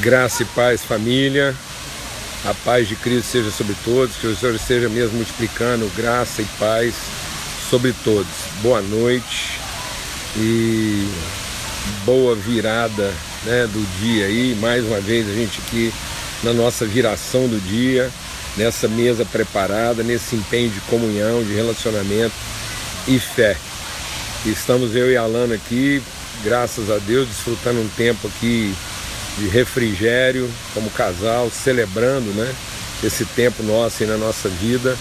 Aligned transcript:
Graça 0.00 0.44
e 0.44 0.46
paz, 0.46 0.84
família. 0.84 1.52
A 2.44 2.54
paz 2.54 2.86
de 2.86 2.94
Cristo 2.94 3.32
seja 3.32 3.50
sobre 3.50 3.74
todos, 3.84 4.14
que 4.14 4.28
o 4.28 4.36
Senhor 4.36 4.54
esteja 4.54 4.88
mesmo 4.88 5.16
multiplicando 5.16 5.90
graça 5.96 6.40
e 6.40 6.44
paz 6.56 6.94
sobre 7.68 7.92
todos. 8.04 8.30
Boa 8.62 8.80
noite 8.80 9.58
e 10.36 11.08
boa 12.04 12.36
virada 12.36 13.12
né, 13.44 13.66
do 13.66 13.84
dia 13.98 14.26
aí. 14.26 14.56
Mais 14.60 14.84
uma 14.84 15.00
vez 15.00 15.28
a 15.28 15.32
gente 15.32 15.60
aqui 15.66 15.92
na 16.44 16.52
nossa 16.52 16.86
viração 16.86 17.48
do 17.48 17.60
dia, 17.60 18.08
nessa 18.56 18.86
mesa 18.86 19.24
preparada, 19.24 20.04
nesse 20.04 20.36
empenho 20.36 20.70
de 20.70 20.80
comunhão, 20.82 21.42
de 21.42 21.54
relacionamento 21.54 22.34
e 23.08 23.18
fé. 23.18 23.56
Estamos 24.46 24.94
eu 24.94 25.10
e 25.10 25.16
Alana 25.16 25.56
aqui, 25.56 26.00
graças 26.44 26.88
a 26.88 26.98
Deus, 26.98 27.26
desfrutando 27.26 27.80
um 27.80 27.88
tempo 27.96 28.28
aqui 28.28 28.72
de 29.38 29.48
refrigério 29.48 30.50
como 30.74 30.90
casal, 30.90 31.50
celebrando 31.50 32.30
né, 32.34 32.52
esse 33.02 33.24
tempo 33.24 33.62
nosso 33.62 34.02
aí 34.02 34.08
na 34.08 34.16
nossa 34.16 34.48
vida 34.48 34.96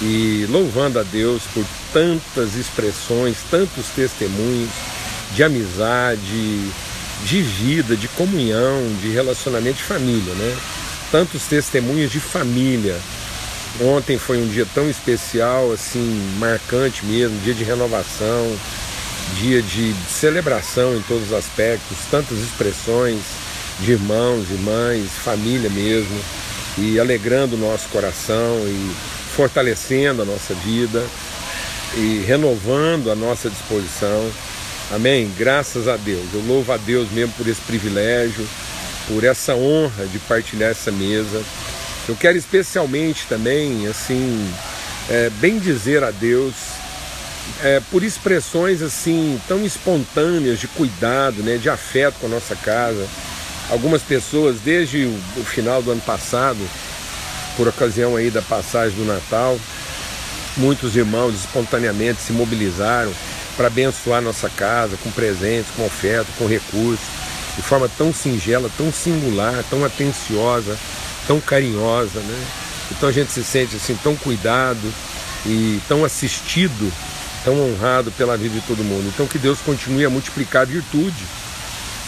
e 0.00 0.46
louvando 0.48 0.98
a 0.98 1.02
Deus 1.02 1.42
por 1.52 1.64
tantas 1.92 2.54
expressões, 2.54 3.36
tantos 3.50 3.86
testemunhos 3.94 4.70
de 5.34 5.42
amizade, 5.42 6.70
de 7.24 7.42
vida, 7.42 7.96
de 7.96 8.08
comunhão, 8.08 8.82
de 9.00 9.10
relacionamento 9.10 9.76
de 9.76 9.82
família, 9.82 10.34
né? 10.34 10.56
Tantos 11.10 11.44
testemunhos 11.44 12.10
de 12.10 12.20
família. 12.20 12.96
Ontem 13.80 14.18
foi 14.18 14.38
um 14.38 14.48
dia 14.48 14.66
tão 14.74 14.88
especial, 14.88 15.72
assim, 15.72 16.36
marcante 16.38 17.04
mesmo, 17.06 17.38
dia 17.40 17.54
de 17.54 17.64
renovação, 17.64 18.56
dia 19.36 19.62
de 19.62 19.94
celebração 20.08 20.94
em 20.96 21.02
todos 21.02 21.28
os 21.28 21.32
aspectos, 21.32 21.96
tantas 22.10 22.38
expressões 22.38 23.18
de 23.80 23.92
irmãos, 23.92 24.50
irmãs, 24.50 25.10
família 25.10 25.70
mesmo, 25.70 26.20
e 26.78 26.98
alegrando 26.98 27.56
o 27.56 27.58
nosso 27.58 27.88
coração 27.88 28.58
e 28.66 28.94
fortalecendo 29.34 30.22
a 30.22 30.24
nossa 30.24 30.54
vida 30.54 31.04
e 31.96 32.24
renovando 32.26 33.10
a 33.10 33.14
nossa 33.14 33.48
disposição. 33.48 34.30
Amém? 34.90 35.30
Graças 35.36 35.88
a 35.88 35.96
Deus. 35.96 36.26
Eu 36.32 36.42
louvo 36.46 36.72
a 36.72 36.76
Deus 36.76 37.10
mesmo 37.10 37.32
por 37.34 37.46
esse 37.48 37.60
privilégio, 37.60 38.46
por 39.08 39.24
essa 39.24 39.54
honra 39.54 40.06
de 40.06 40.18
partilhar 40.20 40.70
essa 40.70 40.90
mesa. 40.90 41.42
Eu 42.08 42.16
quero 42.16 42.36
especialmente 42.36 43.26
também, 43.26 43.86
assim, 43.86 44.52
é, 45.08 45.30
bem 45.40 45.58
dizer 45.58 46.02
a 46.02 46.10
Deus 46.10 46.54
é, 47.62 47.80
por 47.90 48.02
expressões 48.02 48.82
assim 48.82 49.40
tão 49.46 49.64
espontâneas 49.64 50.58
de 50.58 50.66
cuidado, 50.68 51.42
né, 51.42 51.56
de 51.56 51.68
afeto 51.68 52.16
com 52.20 52.26
a 52.26 52.30
nossa 52.30 52.56
casa 52.56 53.06
algumas 53.70 54.02
pessoas 54.02 54.60
desde 54.60 55.04
o, 55.04 55.44
final 55.44 55.82
do 55.82 55.90
ano 55.90 56.00
passado, 56.00 56.58
por 57.56 57.68
ocasião 57.68 58.16
aí 58.16 58.30
da 58.30 58.42
passagem 58.42 58.96
do 58.96 59.04
Natal, 59.04 59.58
muitos 60.56 60.96
irmãos 60.96 61.34
espontaneamente 61.34 62.20
se 62.20 62.32
mobilizaram 62.32 63.12
para 63.56 63.68
abençoar 63.68 64.20
nossa 64.20 64.48
casa 64.50 64.96
com 65.02 65.10
presentes, 65.10 65.70
com 65.76 65.86
oferta, 65.86 66.30
com 66.38 66.46
recursos, 66.46 67.06
de 67.56 67.62
forma 67.62 67.88
tão 67.96 68.12
singela, 68.12 68.70
tão 68.76 68.92
singular, 68.92 69.64
tão 69.70 69.84
atenciosa, 69.84 70.76
tão 71.26 71.40
carinhosa, 71.40 72.18
né? 72.20 72.44
Então 72.90 73.08
a 73.08 73.12
gente 73.12 73.32
se 73.32 73.44
sente 73.44 73.76
assim 73.76 73.96
tão 74.02 74.16
cuidado 74.16 74.92
e 75.46 75.80
tão 75.88 76.04
assistido, 76.04 76.92
tão 77.44 77.58
honrado 77.60 78.10
pela 78.12 78.36
vida 78.36 78.58
de 78.58 78.66
todo 78.66 78.82
mundo. 78.82 79.10
Então 79.14 79.26
que 79.26 79.38
Deus 79.38 79.60
continue 79.60 80.04
a 80.04 80.10
multiplicar 80.10 80.62
a 80.62 80.66
virtude 80.66 81.24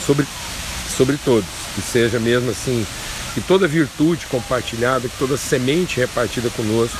sobre 0.04 0.26
sobre 0.96 1.18
todos, 1.24 1.48
que 1.74 1.82
seja 1.82 2.18
mesmo 2.18 2.50
assim, 2.50 2.86
que 3.34 3.40
toda 3.40 3.68
virtude 3.68 4.26
compartilhada, 4.26 5.08
que 5.08 5.18
toda 5.18 5.36
semente 5.36 6.00
repartida 6.00 6.48
conosco 6.50 6.98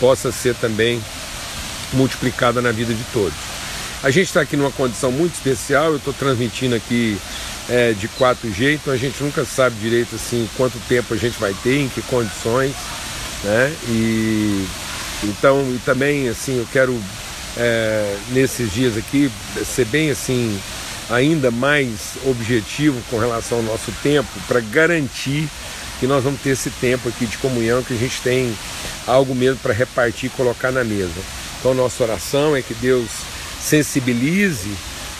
possa 0.00 0.32
ser 0.32 0.54
também 0.56 1.00
multiplicada 1.92 2.60
na 2.60 2.72
vida 2.72 2.92
de 2.92 3.04
todos. 3.12 3.34
A 4.02 4.10
gente 4.10 4.26
está 4.26 4.40
aqui 4.40 4.56
numa 4.56 4.72
condição 4.72 5.12
muito 5.12 5.34
especial, 5.34 5.90
eu 5.90 5.96
estou 5.96 6.12
transmitindo 6.12 6.74
aqui 6.74 7.16
é, 7.68 7.92
de 7.92 8.08
quatro 8.08 8.52
jeitos, 8.52 8.92
a 8.92 8.96
gente 8.96 9.22
nunca 9.22 9.44
sabe 9.44 9.76
direito 9.76 10.16
assim 10.16 10.48
quanto 10.56 10.76
tempo 10.88 11.14
a 11.14 11.16
gente 11.16 11.38
vai 11.38 11.54
ter, 11.62 11.80
em 11.80 11.88
que 11.88 12.02
condições, 12.02 12.74
né? 13.44 13.72
E 13.88 14.66
então 15.22 15.62
e 15.72 15.78
também 15.84 16.28
assim 16.28 16.58
eu 16.58 16.66
quero 16.72 17.00
é, 17.56 18.16
nesses 18.30 18.72
dias 18.72 18.96
aqui 18.96 19.30
ser 19.64 19.84
bem 19.84 20.10
assim 20.10 20.58
ainda 21.10 21.50
mais 21.50 22.16
objetivo 22.24 23.00
com 23.10 23.18
relação 23.18 23.58
ao 23.58 23.64
nosso 23.64 23.92
tempo 24.02 24.28
para 24.46 24.60
garantir 24.60 25.48
que 26.00 26.06
nós 26.06 26.24
vamos 26.24 26.40
ter 26.40 26.50
esse 26.50 26.68
tempo 26.68 27.08
aqui 27.08 27.26
de 27.26 27.38
comunhão, 27.38 27.82
que 27.82 27.94
a 27.94 27.96
gente 27.96 28.20
tem 28.22 28.52
algo 29.06 29.34
mesmo 29.34 29.58
para 29.58 29.72
repartir 29.72 30.26
e 30.26 30.36
colocar 30.36 30.72
na 30.72 30.82
mesa. 30.82 31.12
Então, 31.60 31.74
nossa 31.74 32.02
oração 32.02 32.56
é 32.56 32.62
que 32.62 32.74
Deus 32.74 33.08
sensibilize, 33.60 34.76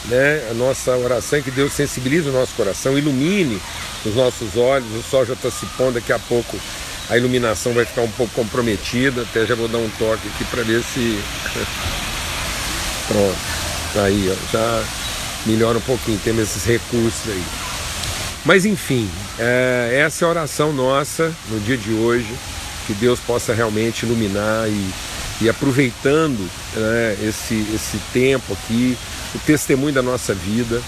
né? 0.09 0.45
A 0.51 0.53
nossa 0.53 0.91
oração 0.97 1.39
é 1.39 1.41
que 1.41 1.51
Deus 1.51 1.71
sensibilize 1.71 2.27
o 2.27 2.33
nosso 2.33 2.53
coração, 2.55 2.97
ilumine 2.97 3.61
os 4.05 4.13
nossos 4.13 4.57
olhos. 4.57 4.93
O 4.93 5.01
sol 5.09 5.25
já 5.25 5.33
está 5.33 5.49
se 5.49 5.65
pondo, 5.77 5.93
daqui 5.93 6.11
a 6.11 6.19
pouco 6.19 6.59
a 7.09 7.17
iluminação 7.17 7.73
vai 7.73 7.85
ficar 7.85 8.01
um 8.01 8.11
pouco 8.11 8.33
comprometida. 8.33 9.21
Até 9.21 9.45
já 9.45 9.55
vou 9.55 9.69
dar 9.69 9.77
um 9.77 9.89
toque 9.97 10.27
aqui 10.27 10.43
para 10.45 10.63
ver 10.63 10.83
se. 10.83 11.17
Pronto, 13.07 13.37
tá 13.93 14.03
aí, 14.03 14.29
ó, 14.29 14.51
já 14.51 14.83
melhora 15.45 15.77
um 15.77 15.81
pouquinho, 15.81 16.19
temos 16.23 16.43
esses 16.43 16.63
recursos 16.65 17.29
aí. 17.29 17.43
Mas 18.45 18.65
enfim, 18.65 19.09
é, 19.39 20.01
essa 20.05 20.25
é 20.25 20.27
a 20.27 20.29
oração 20.29 20.73
nossa 20.73 21.31
no 21.49 21.59
dia 21.61 21.77
de 21.77 21.91
hoje, 21.91 22.33
que 22.85 22.93
Deus 22.93 23.19
possa 23.19 23.53
realmente 23.53 24.05
iluminar 24.05 24.67
e, 24.67 24.89
e 25.41 25.49
aproveitando 25.49 26.39
né, 26.75 27.17
esse, 27.21 27.55
esse 27.73 27.97
tempo 28.11 28.53
aqui, 28.53 28.97
o 29.33 29.39
testemunho 29.39 29.93
da 29.93 30.01
nossa 30.01 30.33
vida. 30.33 30.81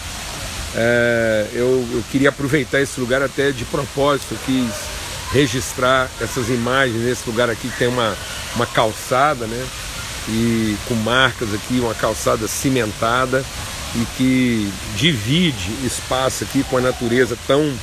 É, 0.76 1.48
eu, 1.54 1.88
eu 1.94 2.04
queria 2.12 2.28
aproveitar 2.28 2.82
esse 2.82 3.00
lugar 3.00 3.22
até 3.22 3.52
de 3.52 3.64
propósito, 3.64 4.38
quis 4.46 4.74
registrar 5.32 6.10
essas 6.20 6.50
imagens 6.50 7.02
nesse 7.02 7.30
lugar 7.30 7.50
aqui 7.50 7.70
que 7.70 7.78
tem 7.78 7.88
uma, 7.88 8.16
uma 8.56 8.66
calçada, 8.66 9.48
né? 9.48 9.66
E 10.28 10.76
com 10.88 10.96
marcas 10.96 11.54
aqui, 11.54 11.80
uma 11.80 11.94
calçada 11.94 12.48
cimentada 12.48 13.46
e 13.96 14.06
que 14.18 14.72
divide 14.96 15.86
espaço 15.86 16.44
aqui 16.44 16.64
com 16.64 16.78
a 16.78 16.82
natureza 16.82 17.38
tão 17.48 17.74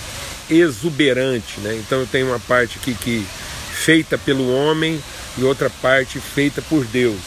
exuberante, 0.51 1.61
né? 1.61 1.75
Então 1.77 2.01
eu 2.01 2.07
tenho 2.07 2.27
uma 2.27 2.41
parte 2.41 2.79
aqui 2.79 2.95
que 2.95 3.27
feita 3.73 4.19
pelo 4.19 4.55
homem 4.55 5.03
e 5.39 5.45
outra 5.45 5.71
parte 5.71 6.21
feita 6.21 6.61
por 6.63 6.85
Deus. 6.85 7.19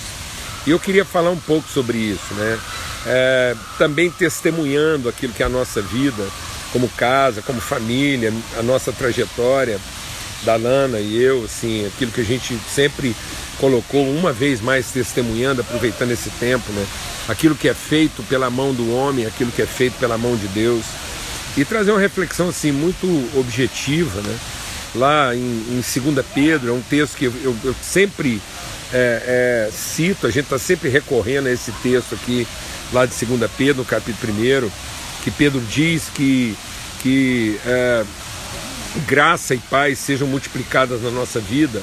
E 0.67 0.71
eu 0.71 0.79
queria 0.79 1.05
falar 1.05 1.31
um 1.31 1.39
pouco 1.39 1.67
sobre 1.69 1.97
isso, 1.97 2.33
né? 2.35 2.59
É, 3.07 3.55
também 3.77 4.09
testemunhando 4.09 5.09
aquilo 5.09 5.33
que 5.33 5.43
é 5.43 5.45
a 5.45 5.49
nossa 5.49 5.81
vida, 5.81 6.25
como 6.71 6.89
casa, 6.89 7.41
como 7.41 7.61
família, 7.61 8.33
a 8.57 8.63
nossa 8.63 8.91
trajetória 8.91 9.79
da 10.43 10.55
Lana 10.55 10.99
e 10.99 11.21
eu, 11.21 11.43
assim, 11.45 11.85
aquilo 11.87 12.11
que 12.11 12.21
a 12.21 12.25
gente 12.25 12.57
sempre 12.69 13.15
colocou 13.59 14.07
uma 14.09 14.31
vez 14.31 14.61
mais 14.61 14.87
testemunhando, 14.87 15.61
aproveitando 15.61 16.11
esse 16.11 16.29
tempo, 16.31 16.71
né? 16.71 16.85
Aquilo 17.27 17.55
que 17.55 17.67
é 17.67 17.73
feito 17.73 18.21
pela 18.23 18.49
mão 18.49 18.73
do 18.73 18.93
homem, 18.93 19.25
aquilo 19.25 19.51
que 19.51 19.61
é 19.61 19.65
feito 19.65 19.97
pela 19.99 20.17
mão 20.17 20.35
de 20.35 20.47
Deus. 20.47 20.83
E 21.57 21.63
trazer 21.63 21.91
uma 21.91 21.99
reflexão 21.99 22.49
assim 22.49 22.71
muito 22.71 23.07
objetiva, 23.37 24.21
né? 24.21 24.37
Lá 24.93 25.35
em, 25.35 25.39
em 25.39 25.81
2 26.13 26.25
Pedro, 26.33 26.69
é 26.69 26.73
um 26.73 26.81
texto 26.81 27.17
que 27.17 27.25
eu, 27.25 27.55
eu, 27.63 27.75
sempre 27.81 28.41
é, 28.93 29.67
é, 29.67 29.71
cito, 29.71 30.27
a 30.27 30.29
gente 30.29 30.45
está 30.45 30.59
sempre 30.59 30.89
recorrendo 30.89 31.47
a 31.47 31.51
esse 31.51 31.71
texto 31.83 32.15
aqui, 32.15 32.47
lá 32.93 33.05
de 33.05 33.25
2 33.25 33.51
Pedro, 33.57 33.77
no 33.77 33.85
capítulo 33.85 34.33
1, 34.33 34.69
que 35.23 35.31
Pedro 35.31 35.61
diz 35.61 36.03
que, 36.13 36.55
que 37.01 37.59
é, 37.65 38.05
graça 39.07 39.53
e 39.53 39.57
paz 39.57 39.99
sejam 39.99 40.27
multiplicadas 40.27 41.01
na 41.01 41.09
nossa 41.09 41.39
vida 41.39 41.81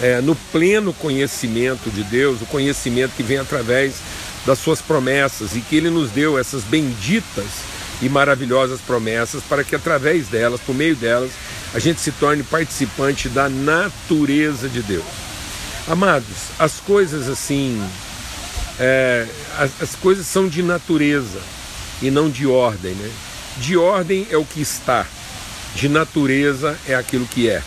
é, 0.00 0.20
no 0.20 0.34
pleno 0.34 0.92
conhecimento 0.92 1.90
de 1.90 2.02
Deus, 2.04 2.40
o 2.40 2.46
conhecimento 2.46 3.12
que 3.16 3.22
vem 3.22 3.38
através 3.38 3.94
das 4.46 4.58
suas 4.58 4.80
promessas 4.80 5.54
e 5.54 5.60
que 5.60 5.76
Ele 5.76 5.90
nos 5.90 6.10
deu 6.10 6.38
essas 6.38 6.64
benditas 6.64 7.46
e 8.00 8.08
maravilhosas 8.08 8.80
promessas 8.80 9.42
para 9.42 9.62
que 9.62 9.76
através 9.76 10.28
delas, 10.28 10.60
por 10.60 10.74
meio 10.74 10.96
delas, 10.96 11.30
a 11.74 11.78
gente 11.78 12.00
se 12.00 12.10
torne 12.12 12.42
participante 12.42 13.28
da 13.28 13.48
natureza 13.48 14.68
de 14.68 14.82
Deus. 14.82 15.04
Amados, 15.86 16.26
as 16.58 16.80
coisas 16.80 17.28
assim, 17.28 17.82
é, 18.78 19.26
as, 19.58 19.82
as 19.82 19.94
coisas 19.94 20.26
são 20.26 20.48
de 20.48 20.62
natureza 20.62 21.40
e 22.00 22.10
não 22.10 22.30
de 22.30 22.46
ordem, 22.46 22.94
né? 22.94 23.10
De 23.58 23.76
ordem 23.76 24.26
é 24.30 24.36
o 24.36 24.44
que 24.44 24.60
está, 24.60 25.06
de 25.74 25.88
natureza 25.88 26.78
é 26.88 26.94
aquilo 26.94 27.26
que 27.26 27.48
é. 27.48 27.62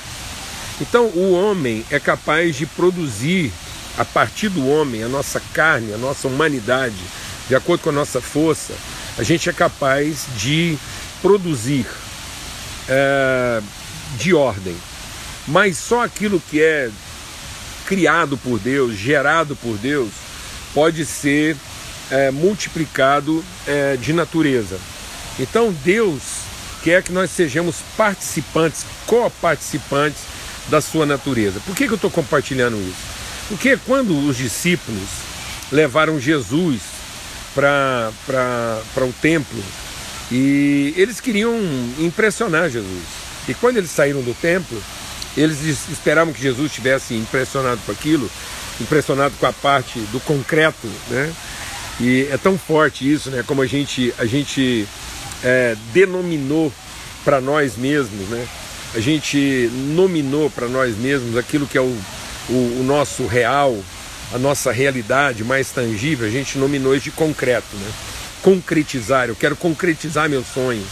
Então, 0.82 1.06
o 1.08 1.34
homem 1.34 1.86
é 1.92 2.00
capaz 2.00 2.56
de 2.56 2.66
produzir, 2.66 3.52
a 3.98 4.04
partir 4.04 4.50
do 4.50 4.68
homem, 4.68 5.04
a 5.04 5.08
nossa 5.08 5.42
carne, 5.54 5.94
a 5.94 5.98
nossa 5.98 6.28
humanidade, 6.28 6.96
de 7.48 7.56
acordo 7.56 7.82
com 7.82 7.90
a 7.90 7.94
nossa 7.94 8.20
força, 8.20 8.74
a 9.18 9.24
gente 9.24 9.50
é 9.50 9.54
capaz 9.54 10.26
de 10.38 10.78
produzir 11.22 11.86
é, 12.90 13.62
de 14.18 14.34
ordem, 14.34 14.76
mas 15.48 15.78
só 15.78 16.04
aquilo 16.04 16.40
que 16.40 16.62
é 16.62 16.90
criado 17.86 18.38
por 18.38 18.60
Deus, 18.60 18.96
gerado 18.96 19.56
por 19.56 19.78
Deus, 19.78 20.10
pode 20.74 21.06
ser 21.06 21.56
é, 22.10 22.32
multiplicado 22.32 23.44
é, 23.68 23.98
de 23.98 24.14
natureza. 24.14 24.80
Então 25.40 25.74
Deus 25.84 26.22
quer 26.84 27.04
que 27.04 27.12
nós 27.12 27.30
sejamos 27.32 27.78
participantes, 27.96 28.86
co-participantes 29.06 30.22
da 30.70 30.82
sua 30.82 31.06
natureza. 31.06 31.60
Por 31.66 31.76
que, 31.76 31.86
que 31.86 31.92
eu 31.94 31.96
estou 31.96 32.12
compartilhando 32.12 32.78
isso? 32.78 33.14
Porque 33.50 33.78
quando 33.86 34.18
os 34.28 34.38
discípulos 34.38 35.10
levaram 35.72 36.20
Jesus 36.20 36.82
para 37.54 38.12
o 38.98 39.14
templo 39.22 39.64
e 40.32 40.94
eles 40.98 41.20
queriam 41.20 41.54
impressionar 42.00 42.70
Jesus. 42.70 43.04
E 43.48 43.54
quando 43.54 43.78
eles 43.78 43.92
saíram 43.92 44.22
do 44.22 44.34
templo, 44.34 44.82
eles 45.36 45.62
esperavam 45.90 46.34
que 46.34 46.42
Jesus 46.42 46.68
estivesse 46.68 47.14
impressionado 47.16 47.82
com 47.86 47.92
aquilo, 47.92 48.30
impressionado 48.80 49.36
com 49.40 49.46
a 49.46 49.54
parte 49.54 50.00
do 50.12 50.20
concreto, 50.22 50.88
né? 51.10 51.34
E 52.00 52.28
é 52.32 52.38
tão 52.38 52.58
forte 52.58 53.12
isso, 53.12 53.30
né? 53.30 53.44
Como 53.46 53.62
a 53.62 53.68
gente, 53.68 54.14
a 54.18 54.26
gente 54.26 54.88
é, 55.44 55.76
denominou 55.94 56.72
para 57.24 57.40
nós 57.40 57.76
mesmos, 57.76 58.30
né? 58.30 58.48
A 58.96 59.00
gente 59.00 59.72
nominou 59.96 60.50
para 60.50 60.68
nós 60.68 60.96
mesmos 60.96 61.36
aquilo 61.36 61.66
que 61.66 61.78
é 61.78 61.82
o, 61.82 61.98
o, 62.50 62.54
o, 62.80 62.84
nosso 62.86 63.26
real, 63.26 63.76
a 64.32 64.38
nossa 64.38 64.72
realidade 64.72 65.44
mais 65.44 65.72
tangível, 65.72 66.28
a 66.28 66.30
gente 66.30 66.58
nominou 66.60 66.96
isso 66.96 67.06
de 67.06 67.12
concreto, 67.12 67.76
né? 67.76 67.92
Concretizar, 68.44 69.30
eu 69.30 69.36
quero 69.36 69.56
concretizar 69.56 70.30
meus 70.30 70.46
sonhos. 70.48 70.88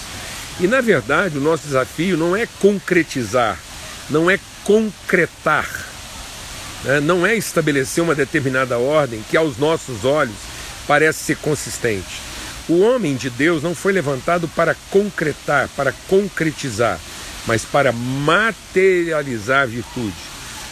E 0.59 0.67
na 0.67 0.81
verdade 0.81 1.37
o 1.37 1.41
nosso 1.41 1.63
desafio 1.67 2.17
não 2.17 2.35
é 2.35 2.47
concretizar, 2.59 3.59
não 4.09 4.31
é 4.31 4.39
concretar, 4.63 5.69
né? 6.83 6.99
não 6.99 7.25
é 7.25 7.35
estabelecer 7.35 8.03
uma 8.03 8.15
determinada 8.15 8.79
ordem 8.79 9.23
que 9.29 9.37
aos 9.37 9.57
nossos 9.57 10.05
olhos 10.05 10.35
parece 10.87 11.19
ser 11.23 11.37
consistente. 11.37 12.21
O 12.67 12.79
homem 12.79 13.15
de 13.15 13.29
Deus 13.29 13.61
não 13.61 13.75
foi 13.75 13.91
levantado 13.91 14.47
para 14.47 14.75
concretar, 14.89 15.69
para 15.75 15.93
concretizar, 16.07 16.99
mas 17.45 17.63
para 17.63 17.91
materializar 17.91 19.63
a 19.63 19.65
virtude, 19.65 20.13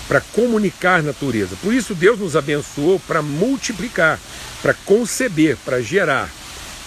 para 0.07 0.21
comunicar 0.21 1.03
natureza. 1.03 1.55
Por 1.61 1.73
isso 1.73 1.95
Deus 1.95 2.19
nos 2.19 2.35
abençoou 2.35 2.99
para 2.99 3.21
multiplicar, 3.21 4.19
para 4.61 4.73
conceber, 4.73 5.57
para 5.63 5.81
gerar, 5.81 6.29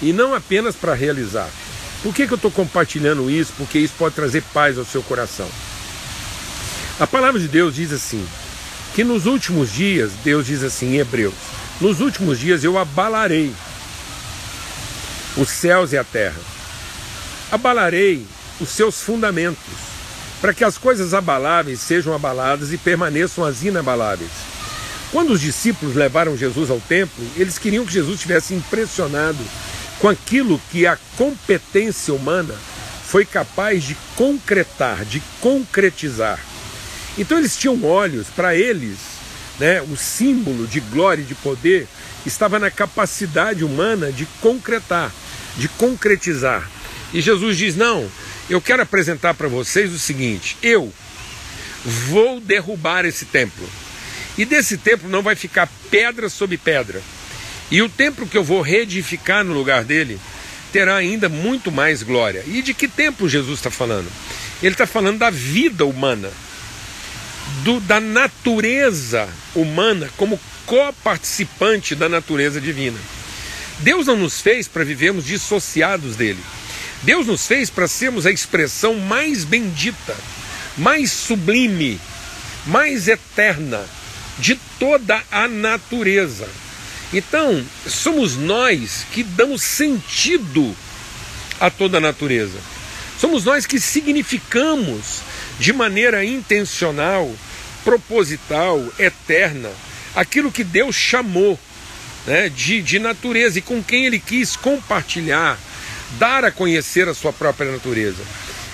e 0.00 0.12
não 0.12 0.34
apenas 0.34 0.74
para 0.74 0.94
realizar. 0.94 1.48
Por 2.02 2.12
que, 2.14 2.26
que 2.26 2.32
eu 2.32 2.36
estou 2.36 2.50
compartilhando 2.50 3.30
isso? 3.30 3.52
Porque 3.56 3.78
isso 3.78 3.94
pode 3.96 4.14
trazer 4.14 4.42
paz 4.52 4.76
ao 4.76 4.84
seu 4.84 5.02
coração. 5.02 5.48
A 6.98 7.06
palavra 7.06 7.40
de 7.40 7.48
Deus 7.48 7.76
diz 7.76 7.92
assim: 7.92 8.26
que 8.94 9.04
nos 9.04 9.26
últimos 9.26 9.72
dias, 9.72 10.12
Deus 10.24 10.46
diz 10.46 10.62
assim 10.62 10.94
em 10.94 10.98
Hebreus, 10.98 11.34
nos 11.80 12.00
últimos 12.00 12.38
dias 12.38 12.62
eu 12.62 12.76
abalarei 12.78 13.54
os 15.36 15.48
céus 15.48 15.92
e 15.92 15.98
a 15.98 16.04
terra, 16.04 16.40
abalarei 17.50 18.26
os 18.62 18.70
seus 18.70 19.02
fundamentos, 19.02 19.74
para 20.40 20.54
que 20.54 20.64
as 20.64 20.78
coisas 20.78 21.14
abaláveis 21.14 21.80
sejam 21.80 22.14
abaladas 22.14 22.72
e 22.72 22.78
permaneçam 22.78 23.44
as 23.44 23.62
inabaláveis. 23.62 24.30
Quando 25.10 25.32
os 25.32 25.40
discípulos 25.40 25.94
levaram 25.94 26.36
Jesus 26.36 26.70
ao 26.70 26.80
templo, 26.80 27.24
eles 27.36 27.58
queriam 27.58 27.84
que 27.84 27.92
Jesus 27.92 28.20
tivesse 28.20 28.54
impressionado 28.54 29.38
com 29.98 30.08
aquilo 30.08 30.60
que 30.70 30.86
a 30.86 30.98
competência 31.16 32.14
humana 32.14 32.54
foi 33.04 33.24
capaz 33.24 33.84
de 33.84 33.96
concretar, 34.16 35.04
de 35.04 35.22
concretizar. 35.40 36.40
Então 37.18 37.38
eles 37.38 37.56
tinham 37.56 37.84
olhos, 37.84 38.28
para 38.28 38.56
eles, 38.56 38.96
né, 39.60 39.82
o 39.82 39.96
símbolo 39.96 40.66
de 40.66 40.80
glória 40.80 41.22
e 41.22 41.26
de 41.26 41.34
poder 41.34 41.86
estava 42.24 42.58
na 42.58 42.70
capacidade 42.70 43.64
humana 43.64 44.10
de 44.10 44.26
concretar, 44.40 45.12
de 45.58 45.68
concretizar. 45.68 46.68
E 47.12 47.20
Jesus 47.20 47.58
diz: 47.58 47.76
Não, 47.76 48.08
eu 48.48 48.60
quero 48.60 48.82
apresentar 48.82 49.34
para 49.34 49.48
vocês 49.48 49.92
o 49.92 49.98
seguinte: 49.98 50.56
eu 50.62 50.92
vou 51.84 52.40
derrubar 52.40 53.04
esse 53.04 53.24
templo. 53.24 53.68
E 54.36 54.44
desse 54.44 54.78
templo 54.78 55.08
não 55.08 55.22
vai 55.22 55.34
ficar 55.34 55.68
pedra 55.90 56.28
sobre 56.28 56.56
pedra. 56.56 57.02
E 57.70 57.82
o 57.82 57.88
templo 57.88 58.26
que 58.26 58.36
eu 58.36 58.44
vou 58.44 58.60
reedificar 58.60 59.44
no 59.44 59.52
lugar 59.52 59.84
dele 59.84 60.18
terá 60.72 60.96
ainda 60.96 61.28
muito 61.28 61.70
mais 61.70 62.02
glória. 62.02 62.42
E 62.46 62.62
de 62.62 62.72
que 62.72 62.88
templo 62.88 63.28
Jesus 63.28 63.58
está 63.58 63.70
falando? 63.70 64.10
Ele 64.62 64.74
está 64.74 64.86
falando 64.86 65.18
da 65.18 65.30
vida 65.30 65.84
humana 65.84 66.30
do, 67.62 67.80
da 67.80 68.00
natureza 68.00 69.28
humana 69.54 70.08
como 70.16 70.40
coparticipante 70.64 71.94
da 71.94 72.08
natureza 72.08 72.60
divina. 72.60 72.98
Deus 73.80 74.06
não 74.06 74.16
nos 74.16 74.40
fez 74.40 74.68
para 74.68 74.84
vivermos 74.84 75.24
dissociados 75.24 76.16
dele. 76.16 76.40
Deus 77.02 77.26
nos 77.26 77.46
fez 77.46 77.68
para 77.68 77.88
sermos 77.88 78.26
a 78.26 78.30
expressão 78.30 78.94
mais 78.94 79.44
bendita, 79.44 80.16
mais 80.76 81.10
sublime, 81.10 82.00
mais 82.66 83.08
eterna 83.08 83.84
de 84.38 84.56
toda 84.78 85.22
a 85.30 85.48
natureza. 85.48 86.48
Então, 87.12 87.64
somos 87.86 88.36
nós 88.36 89.04
que 89.12 89.22
damos 89.22 89.62
sentido 89.62 90.74
a 91.60 91.70
toda 91.70 91.98
a 91.98 92.00
natureza. 92.00 92.58
Somos 93.18 93.44
nós 93.44 93.66
que 93.66 93.78
significamos 93.78 95.20
de 95.58 95.72
maneira 95.72 96.24
intencional, 96.24 97.32
proposital, 97.84 98.82
eterna, 98.98 99.70
aquilo 100.14 100.50
que 100.50 100.64
Deus 100.64 100.96
chamou 100.96 101.58
né, 102.26 102.48
de, 102.48 102.80
de 102.80 102.98
natureza 102.98 103.58
e 103.58 103.62
com 103.62 103.82
quem 103.82 104.06
Ele 104.06 104.18
quis 104.18 104.56
compartilhar, 104.56 105.58
dar 106.18 106.44
a 106.44 106.50
conhecer 106.50 107.08
a 107.08 107.14
sua 107.14 107.32
própria 107.32 107.70
natureza. 107.70 108.22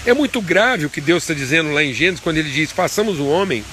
É 0.06 0.14
muito 0.14 0.40
grave 0.40 0.86
o 0.86 0.90
que 0.90 1.00
Deus 1.00 1.22
está 1.22 1.34
dizendo 1.34 1.72
lá 1.72 1.82
em 1.82 1.92
Gênesis, 1.92 2.20
quando 2.20 2.38
Ele 2.38 2.50
diz: 2.50 2.72
façamos 2.72 3.18
o 3.18 3.26
homem 3.26 3.64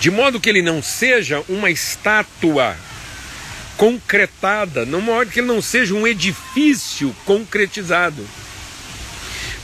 de 0.00 0.10
modo 0.10 0.40
que 0.40 0.50
ele 0.50 0.60
não 0.60 0.82
seja 0.82 1.42
uma 1.48 1.70
estátua 1.70 2.76
concretada, 3.76 4.84
de 4.84 4.96
modo 4.96 5.30
que 5.30 5.40
ele 5.40 5.46
não 5.46 5.62
seja 5.62 5.94
um 5.94 6.06
edifício 6.06 7.14
concretizado 7.24 8.22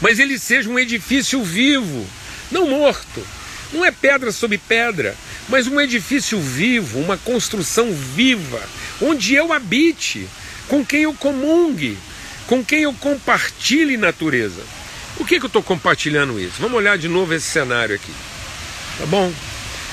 mas 0.01 0.19
ele 0.19 0.39
seja 0.39 0.69
um 0.69 0.79
edifício 0.79 1.43
vivo, 1.43 2.07
não 2.51 2.69
morto. 2.69 3.25
Não 3.73 3.85
é 3.85 3.93
pedra 3.93 4.33
sobre 4.33 4.59
pedra, 4.59 5.15
mas 5.49 5.69
um 5.69 5.81
edifício 5.81 6.41
vivo, 6.41 6.99
uma 6.99 7.17
construção 7.17 7.93
viva, 7.93 8.61
onde 9.01 9.35
eu 9.35 9.53
habite, 9.53 10.27
com 10.67 10.85
quem 10.85 11.03
eu 11.03 11.15
comungue, 11.15 11.97
com 12.51 12.65
quem 12.65 12.83
eu 12.83 12.93
compartilhe 12.93 13.97
natureza. 13.97 14.61
Por 15.17 15.25
que, 15.25 15.39
que 15.39 15.45
eu 15.45 15.47
estou 15.47 15.63
compartilhando 15.63 16.41
isso? 16.41 16.55
Vamos 16.59 16.79
olhar 16.79 16.99
de 16.99 17.07
novo 17.07 17.33
esse 17.33 17.47
cenário 17.47 17.95
aqui. 17.95 18.13
Tá 18.99 19.07
bom? 19.07 19.33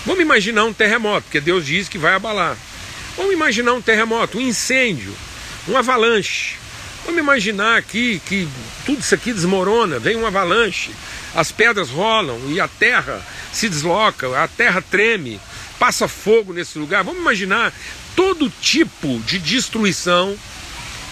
Vamos 0.07 0.23
imaginar 0.23 0.63
um 0.63 0.73
terremoto, 0.73 1.21
porque 1.25 1.39
Deus 1.39 1.67
diz 1.67 1.87
que 1.87 1.99
vai 1.99 2.15
abalar. 2.15 2.57
Vamos 3.15 3.31
imaginar 3.31 3.73
um 3.73 3.81
terremoto, 3.81 4.39
um 4.39 4.41
incêndio, 4.41 5.13
um 5.67 5.77
avalanche. 5.77 6.55
Vamos 7.05 7.19
imaginar 7.19 7.77
aqui 7.77 8.19
que 8.25 8.47
tudo 8.87 9.01
isso 9.01 9.13
aqui 9.13 9.31
desmorona, 9.31 9.99
vem 9.99 10.15
uma 10.15 10.29
avalanche, 10.29 10.89
as 11.35 11.51
pedras 11.51 11.89
rolam 11.89 12.41
e 12.47 12.59
a 12.59 12.67
terra 12.67 13.23
se 13.53 13.69
desloca, 13.69 14.35
a 14.35 14.47
terra 14.47 14.81
treme, 14.81 15.39
passa 15.77 16.07
fogo 16.07 16.53
nesse 16.53 16.79
lugar. 16.79 17.03
Vamos 17.03 17.21
imaginar 17.21 17.71
todo 18.15 18.49
tipo 18.49 19.19
de 19.27 19.37
destruição 19.37 20.35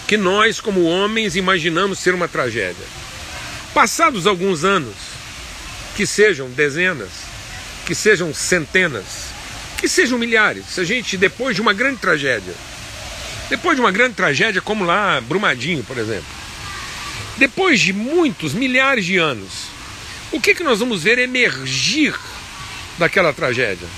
que 0.06 0.16
nós, 0.16 0.60
como 0.60 0.84
homens, 0.84 1.34
imaginamos 1.34 1.98
ser 1.98 2.14
uma 2.14 2.28
tragédia. 2.28 2.86
Passados 3.74 4.26
alguns 4.26 4.64
anos, 4.64 4.94
que 5.96 6.06
sejam 6.06 6.48
dezenas, 6.50 7.10
que 7.84 7.94
sejam 7.94 8.32
centenas, 8.32 9.04
que 9.78 9.88
sejam 9.88 10.18
milhares, 10.18 10.64
se 10.68 10.80
a 10.80 10.84
gente, 10.84 11.16
depois 11.16 11.54
de 11.54 11.60
uma 11.60 11.72
grande 11.72 11.98
tragédia, 11.98 12.54
depois 13.48 13.76
de 13.76 13.80
uma 13.80 13.90
grande 13.90 14.14
tragédia, 14.14 14.60
como 14.60 14.84
lá 14.84 15.20
Brumadinho, 15.20 15.82
por 15.84 15.98
exemplo. 15.98 16.26
Depois 17.36 17.80
de 17.80 17.92
muitos, 17.92 18.54
milhares 18.54 19.04
de 19.04 19.18
anos, 19.18 19.68
o 20.32 20.40
que, 20.40 20.54
que 20.54 20.62
nós 20.62 20.80
vamos 20.80 21.02
ver 21.02 21.18
emergir 21.18 22.14
daquela 22.98 23.32
tragédia? 23.32 23.88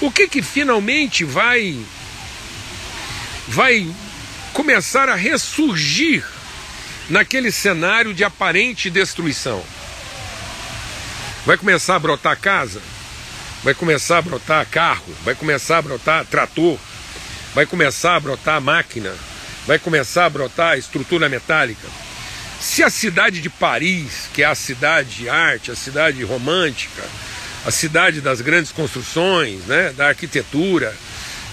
O 0.00 0.10
que 0.10 0.26
que 0.26 0.42
finalmente 0.42 1.24
vai 1.24 1.78
vai 3.46 3.86
começar 4.52 5.08
a 5.08 5.14
ressurgir 5.14 6.24
naquele 7.08 7.50
cenário 7.50 8.14
de 8.14 8.24
aparente 8.24 8.90
destruição? 8.90 9.62
Vai 11.46 11.56
começar 11.56 11.96
a 11.96 11.98
brotar 11.98 12.38
casa? 12.38 12.80
Vai 13.62 13.74
começar 13.74 14.18
a 14.18 14.22
brotar 14.22 14.66
carro? 14.66 15.14
Vai 15.24 15.34
começar 15.34 15.78
a 15.78 15.82
brotar 15.82 16.24
trator? 16.26 16.78
vai 17.54 17.66
começar 17.66 18.16
a 18.16 18.20
brotar 18.20 18.60
máquina, 18.60 19.12
vai 19.66 19.78
começar 19.78 20.26
a 20.26 20.30
brotar 20.30 20.78
estrutura 20.78 21.28
metálica. 21.28 21.86
Se 22.60 22.82
a 22.82 22.90
cidade 22.90 23.40
de 23.40 23.48
Paris, 23.48 24.28
que 24.32 24.42
é 24.42 24.46
a 24.46 24.54
cidade 24.54 25.10
de 25.16 25.28
arte, 25.28 25.70
a 25.70 25.76
cidade 25.76 26.22
romântica, 26.22 27.02
a 27.64 27.70
cidade 27.70 28.20
das 28.20 28.40
grandes 28.40 28.70
construções, 28.70 29.64
né, 29.64 29.92
da 29.96 30.08
arquitetura 30.08 30.94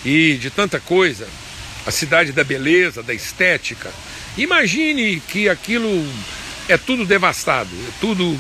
e 0.05 0.37
de 0.39 0.49
tanta 0.49 0.79
coisa, 0.79 1.27
a 1.87 1.91
cidade 1.91 2.33
da 2.33 2.43
beleza, 2.43 3.01
da 3.01 3.13
estética, 3.13 3.89
imagine 4.37 5.21
que 5.21 5.47
aquilo 5.47 6.05
é 6.67 6.77
tudo 6.77 7.05
devastado, 7.05 7.69
é 7.87 7.91
tudo 8.01 8.37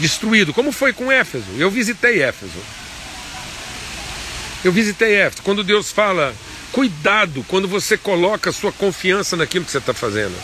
destruído, 0.00 0.52
como 0.52 0.72
foi 0.72 0.92
com 0.92 1.10
Éfeso. 1.10 1.46
Eu 1.56 1.70
visitei 1.70 2.20
Éfeso. 2.20 2.58
Eu 4.64 4.72
visitei 4.72 5.14
Éfeso. 5.14 5.42
Quando 5.44 5.62
Deus 5.62 5.92
fala, 5.92 6.34
cuidado 6.72 7.44
quando 7.46 7.68
você 7.68 7.96
coloca 7.96 8.50
sua 8.50 8.72
confiança 8.72 9.36
naquilo 9.36 9.64
que 9.64 9.70
você 9.70 9.78
está 9.78 9.94
fazendo. 9.94 10.36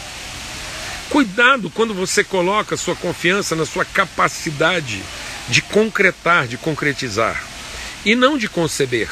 Cuidado 1.10 1.68
quando 1.70 1.92
você 1.92 2.22
coloca 2.22 2.76
sua 2.76 2.94
confiança 2.94 3.56
na 3.56 3.66
sua 3.66 3.84
capacidade 3.84 5.02
de 5.48 5.60
concretar, 5.60 6.46
de 6.46 6.56
concretizar, 6.56 7.42
e 8.04 8.14
não 8.14 8.38
de 8.38 8.48
conceber, 8.48 9.10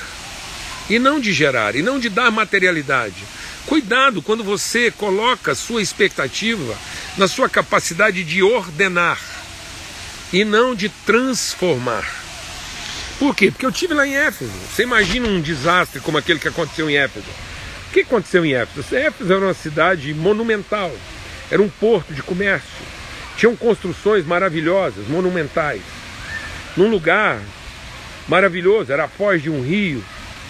e 0.88 0.98
não 0.98 1.20
de 1.20 1.32
gerar, 1.32 1.74
e 1.76 1.82
não 1.82 1.98
de 1.98 2.08
dar 2.08 2.30
materialidade. 2.30 3.24
Cuidado 3.66 4.20
quando 4.20 4.42
você 4.42 4.90
coloca 4.90 5.54
sua 5.54 5.80
expectativa 5.80 6.76
na 7.16 7.28
sua 7.28 7.48
capacidade 7.48 8.24
de 8.24 8.42
ordenar 8.42 9.20
e 10.32 10.44
não 10.44 10.74
de 10.74 10.88
transformar. 10.88 12.22
Por 13.18 13.36
quê? 13.36 13.50
Porque 13.50 13.64
eu 13.64 13.70
tive 13.70 13.94
lá 13.94 14.06
em 14.06 14.16
Éfeso. 14.16 14.50
Você 14.68 14.82
imagina 14.82 15.28
um 15.28 15.40
desastre 15.40 16.00
como 16.00 16.18
aquele 16.18 16.40
que 16.40 16.48
aconteceu 16.48 16.90
em 16.90 16.96
Éfeso. 16.96 17.26
O 17.88 17.92
que 17.92 18.00
aconteceu 18.00 18.44
em 18.44 18.54
Éfeso? 18.54 18.96
Éfeso 18.96 19.32
era 19.32 19.44
uma 19.44 19.54
cidade 19.54 20.12
monumental, 20.12 20.90
era 21.50 21.62
um 21.62 21.68
porto 21.68 22.12
de 22.12 22.22
comércio. 22.22 22.68
Tinham 23.36 23.54
construções 23.54 24.26
maravilhosas, 24.26 25.06
monumentais. 25.06 25.82
Num 26.76 26.88
lugar 26.88 27.40
maravilhoso, 28.26 28.92
era 28.92 29.04
a 29.04 29.08
foz 29.08 29.42
de 29.42 29.50
um 29.50 29.62
rio, 29.62 30.02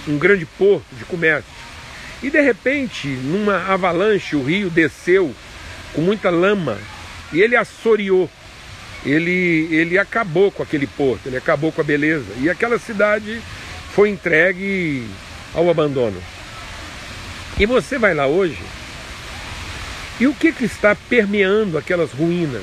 um 0.06 0.18
grande 0.18 0.46
porto 0.46 0.86
de 0.92 1.04
comércio. 1.04 1.50
E 2.22 2.30
de 2.30 2.40
repente, 2.40 3.08
numa 3.08 3.66
avalanche, 3.66 4.36
o 4.36 4.42
rio 4.42 4.70
desceu 4.70 5.34
com 5.92 6.00
muita 6.00 6.30
lama 6.30 6.78
e 7.32 7.40
ele 7.40 7.56
assoreou 7.56 8.30
ele, 9.04 9.68
ele 9.70 9.98
acabou 9.98 10.50
com 10.50 10.62
aquele 10.62 10.86
porto, 10.86 11.26
ele 11.26 11.36
acabou 11.36 11.72
com 11.72 11.80
a 11.80 11.84
beleza. 11.84 12.32
E 12.38 12.48
aquela 12.48 12.78
cidade 12.78 13.40
foi 13.94 14.10
entregue 14.10 15.06
ao 15.54 15.68
abandono. 15.68 16.22
E 17.58 17.66
você 17.66 17.98
vai 17.98 18.14
lá 18.14 18.26
hoje, 18.26 18.62
e 20.18 20.26
o 20.26 20.34
que, 20.34 20.52
que 20.52 20.64
está 20.64 20.94
permeando 20.94 21.76
aquelas 21.76 22.12
ruínas? 22.12 22.62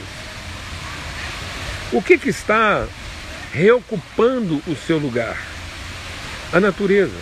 O 1.91 2.01
que, 2.01 2.17
que 2.17 2.29
está 2.29 2.87
reocupando 3.53 4.61
o 4.67 4.75
seu 4.75 4.97
lugar? 4.97 5.37
A 6.51 6.59
natureza. 6.59 7.15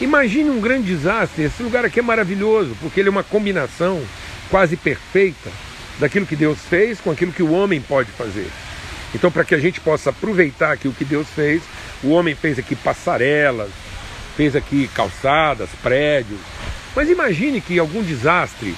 Imagine 0.00 0.50
um 0.50 0.60
grande 0.60 0.86
desastre. 0.86 1.44
Esse 1.44 1.62
lugar 1.62 1.84
aqui 1.84 2.00
é 2.00 2.02
maravilhoso, 2.02 2.76
porque 2.80 2.98
ele 2.98 3.08
é 3.08 3.12
uma 3.12 3.22
combinação 3.22 4.02
quase 4.50 4.76
perfeita 4.76 5.50
daquilo 5.98 6.26
que 6.26 6.34
Deus 6.34 6.58
fez 6.58 7.00
com 7.00 7.10
aquilo 7.10 7.32
que 7.32 7.42
o 7.42 7.52
homem 7.52 7.80
pode 7.80 8.10
fazer. 8.10 8.48
Então, 9.14 9.30
para 9.30 9.44
que 9.44 9.54
a 9.54 9.58
gente 9.58 9.80
possa 9.80 10.10
aproveitar 10.10 10.72
aqui 10.72 10.88
o 10.88 10.92
que 10.92 11.04
Deus 11.04 11.28
fez, 11.28 11.62
o 12.02 12.08
homem 12.08 12.34
fez 12.34 12.58
aqui 12.58 12.74
passarelas, 12.74 13.70
fez 14.36 14.56
aqui 14.56 14.88
calçadas, 14.94 15.68
prédios. 15.82 16.40
Mas 16.96 17.10
imagine 17.10 17.60
que 17.60 17.78
algum 17.78 18.02
desastre 18.02 18.74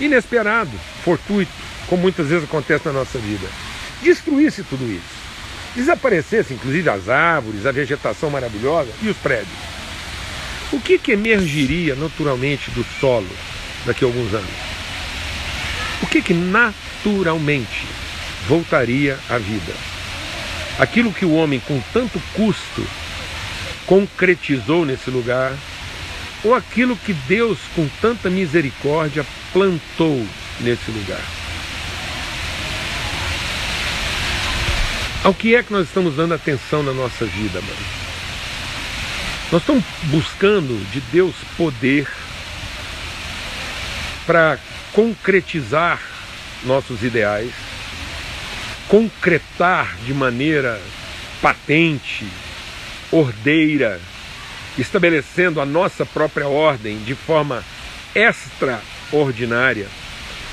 inesperado, 0.00 0.72
fortuito, 1.04 1.52
como 1.86 2.02
muitas 2.02 2.28
vezes 2.28 2.44
acontece 2.44 2.86
na 2.86 2.92
nossa 2.92 3.18
vida, 3.18 3.46
destruísse 4.02 4.62
tudo 4.64 4.90
isso. 4.90 5.13
Desaparecesse, 5.74 6.54
inclusive, 6.54 6.88
as 6.88 7.08
árvores, 7.08 7.66
a 7.66 7.72
vegetação 7.72 8.30
maravilhosa 8.30 8.90
e 9.02 9.08
os 9.08 9.16
prédios. 9.16 9.48
O 10.72 10.80
que, 10.80 10.98
que 10.98 11.12
emergiria 11.12 11.94
naturalmente 11.94 12.70
do 12.70 12.84
solo 13.00 13.28
daqui 13.84 14.04
a 14.04 14.08
alguns 14.08 14.32
anos? 14.32 14.74
o 16.04 16.06
que, 16.06 16.20
que 16.20 16.34
naturalmente 16.34 17.86
voltaria 18.46 19.18
à 19.28 19.38
vida? 19.38 19.72
Aquilo 20.78 21.12
que 21.12 21.24
o 21.24 21.32
homem, 21.34 21.60
com 21.60 21.80
tanto 21.92 22.20
custo, 22.34 22.86
concretizou 23.86 24.84
nesse 24.84 25.10
lugar, 25.10 25.54
ou 26.42 26.54
aquilo 26.54 26.94
que 26.96 27.12
Deus, 27.12 27.58
com 27.74 27.88
tanta 28.02 28.28
misericórdia, 28.28 29.24
plantou 29.52 30.26
nesse 30.60 30.90
lugar? 30.90 31.22
Ao 35.24 35.32
que 35.32 35.54
é 35.54 35.62
que 35.62 35.72
nós 35.72 35.86
estamos 35.86 36.16
dando 36.16 36.34
atenção 36.34 36.82
na 36.82 36.92
nossa 36.92 37.24
vida, 37.24 37.58
mano? 37.58 38.04
Nós 39.50 39.62
estamos 39.62 39.82
buscando 40.02 40.78
de 40.90 41.00
Deus 41.00 41.34
poder 41.56 42.06
para 44.26 44.58
concretizar 44.92 45.98
nossos 46.64 47.02
ideais, 47.02 47.50
concretar 48.86 49.96
de 50.04 50.12
maneira 50.12 50.78
patente, 51.40 52.26
ordeira, 53.10 53.98
estabelecendo 54.76 55.58
a 55.58 55.64
nossa 55.64 56.04
própria 56.04 56.48
ordem 56.48 56.98
de 56.98 57.14
forma 57.14 57.64
extraordinária. 58.14 59.88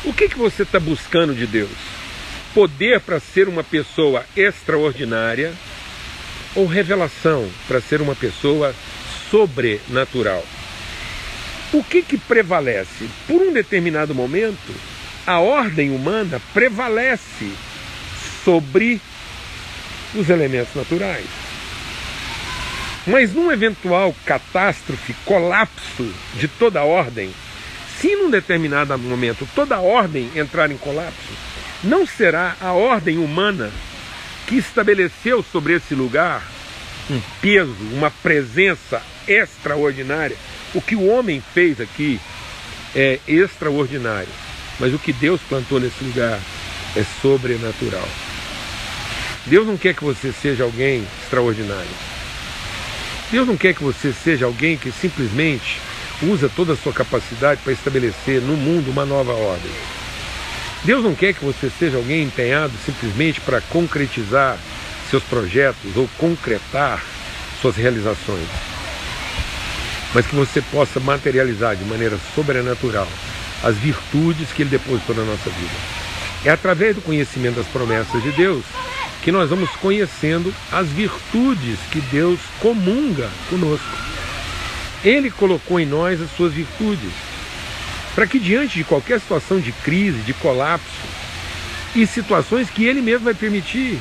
O 0.06 0.14
que, 0.14 0.30
que 0.30 0.38
você 0.38 0.64
está 0.64 0.80
buscando 0.80 1.36
de 1.36 1.46
Deus? 1.46 2.01
Poder 2.54 3.00
para 3.00 3.20
ser 3.20 3.48
uma 3.48 3.64
pessoa 3.64 4.26
extraordinária 4.36 5.54
ou 6.54 6.66
revelação 6.66 7.50
para 7.66 7.80
ser 7.80 8.02
uma 8.02 8.14
pessoa 8.14 8.76
sobrenatural? 9.30 10.44
O 11.72 11.82
que, 11.82 12.02
que 12.02 12.18
prevalece? 12.18 13.10
Por 13.26 13.42
um 13.42 13.54
determinado 13.54 14.14
momento, 14.14 14.76
a 15.26 15.40
ordem 15.40 15.92
humana 15.92 16.42
prevalece 16.54 17.54
sobre 18.44 19.00
os 20.14 20.30
elementos 20.30 20.76
naturais. 20.76 21.26
Mas 23.08 23.34
num 23.34 23.50
eventual 23.50 24.14
catástrofe, 24.26 25.16
colapso 25.26 26.14
de 26.36 26.50
toda 26.50 26.82
a 26.82 26.84
ordem, 26.84 27.34
se 28.00 28.16
num 28.16 28.30
determinado 28.30 28.98
momento 28.98 29.48
toda 29.56 29.78
a 29.78 29.80
ordem 29.80 30.30
entrar 30.36 30.70
em 30.70 30.78
colapso, 30.78 31.51
não 31.84 32.06
será 32.06 32.56
a 32.62 32.74
ordem 32.74 33.18
humana 33.18 33.72
que 34.48 34.56
estabeleceu 34.56 35.44
sobre 35.44 35.74
esse 35.74 35.96
lugar 35.96 36.44
um 37.10 37.20
peso, 37.42 37.76
uma 37.94 38.12
presença 38.12 39.02
extraordinária 39.28 40.38
o 40.74 40.82
que 40.82 40.96
o 40.96 41.08
homem 41.08 41.44
fez 41.54 41.82
aqui 41.82 42.20
é 42.96 43.20
extraordinário, 43.28 44.30
mas 44.80 44.94
o 44.94 45.00
que 45.00 45.12
Deus 45.12 45.42
plantou 45.42 45.80
nesse 45.80 46.04
lugar 46.04 46.40
é 46.96 47.04
sobrenatural. 47.22 48.08
Deus 49.46 49.68
não 49.68 49.78
quer 49.78 49.94
que 49.94 50.04
você 50.04 50.32
seja 50.32 50.64
alguém 50.64 51.06
extraordinário. 51.22 51.90
Deus 53.32 53.48
não 53.48 53.58
quer 53.58 53.74
que 53.74 53.84
você 53.84 54.14
seja 54.14 54.46
alguém 54.46 54.78
que 54.78 54.92
simplesmente 54.92 55.80
usa 56.22 56.50
toda 56.50 56.74
a 56.74 56.78
sua 56.78 56.94
capacidade 56.94 57.62
para 57.64 57.74
estabelecer 57.74 58.42
no 58.42 58.56
mundo 58.56 58.92
uma 58.92 59.06
nova 59.06 59.34
ordem. 59.34 59.72
Deus 60.84 61.04
não 61.04 61.14
quer 61.14 61.34
que 61.34 61.46
você 61.46 61.70
seja 61.70 61.98
alguém 61.98 62.24
empenhado 62.24 62.74
simplesmente 62.86 63.40
para 63.42 63.62
concretizar 63.62 64.58
seus 65.10 65.24
projetos 65.24 65.96
ou 65.96 66.10
concretar 66.18 67.04
suas 67.62 67.76
realizações 67.76 68.48
mas 70.14 70.26
que 70.26 70.36
você 70.36 70.62
possa 70.62 71.00
materializar 71.00 71.76
de 71.76 71.84
maneira 71.86 72.18
sobrenatural 72.36 73.08
as 73.64 73.76
virtudes 73.78 74.52
que 74.52 74.64
Ele 74.64 74.72
depositou 74.72 75.16
na 75.16 75.24
nossa 75.24 75.50
vida. 75.50 75.74
É 76.44 76.50
através 76.50 76.96
do 76.96 77.02
conhecimento 77.02 77.56
das 77.56 77.68
promessas 77.68 78.22
de 78.24 78.32
Deus 78.32 78.64
que 79.22 79.32
nós 79.32 79.50
vamos 79.50 79.70
conhecendo 79.76 80.54
as 80.72 80.88
virtudes 80.88 81.78
que 81.92 82.02
Deus 82.02 82.40
comunga 82.60 83.30
conosco. 83.50 83.98
Ele 85.04 85.30
colocou 85.30 85.80
em 85.80 85.86
nós 85.86 86.20
as 86.20 86.32
suas 86.32 86.54
virtudes, 86.54 87.12
para 88.16 88.28
que 88.28 88.40
diante 88.40 88.78
de 88.78 88.84
qualquer 88.84 89.20
situação 89.20 89.60
de 89.60 89.72
crise, 89.72 90.20
de 90.22 90.34
colapso 90.34 90.86
e 91.96 92.06
situações 92.06 92.70
que 92.70 92.86
Ele 92.86 93.02
mesmo 93.02 93.26
vai 93.26 93.34
permitir, 93.34 94.00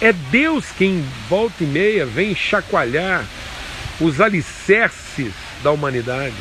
é 0.00 0.12
Deus 0.12 0.66
quem 0.76 1.04
volta 1.28 1.62
e 1.64 1.66
meia 1.66 2.04
vem 2.04 2.34
chacoalhar 2.34 3.24
os 4.00 4.20
alicerces 4.20 5.32
da 5.62 5.70
humanidade, 5.70 6.34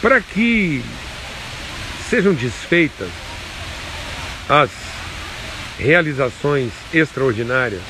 para 0.00 0.20
que 0.20 0.82
sejam 2.08 2.34
desfeitas 2.34 3.08
as 4.48 4.70
realizações 5.78 6.72
extraordinárias 6.92 7.82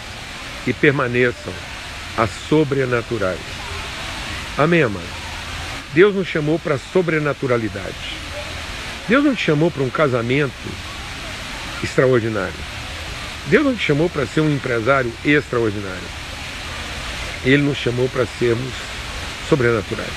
e 0.66 0.72
permaneçam 0.72 1.52
as 2.16 2.30
sobrenaturais. 2.48 3.38
Amém, 4.56 4.82
amado? 4.82 5.21
Deus 5.92 6.14
nos 6.14 6.26
chamou 6.26 6.58
para 6.58 6.76
a 6.76 6.78
sobrenaturalidade. 6.78 8.16
Deus 9.08 9.24
não 9.24 9.34
te 9.34 9.44
chamou 9.44 9.70
para 9.70 9.82
um 9.82 9.90
casamento 9.90 10.52
extraordinário. 11.84 12.54
Deus 13.48 13.64
não 13.64 13.74
te 13.74 13.82
chamou 13.82 14.08
para 14.08 14.26
ser 14.26 14.40
um 14.40 14.50
empresário 14.50 15.12
extraordinário. 15.24 16.22
Ele 17.44 17.62
nos 17.62 17.76
chamou 17.76 18.08
para 18.08 18.24
sermos 18.38 18.72
sobrenaturais. 19.48 20.08